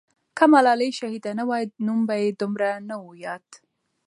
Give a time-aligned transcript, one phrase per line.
[0.37, 3.47] که ملالۍ شهیده نه وای، نوم به یې دومره نه وو یاد.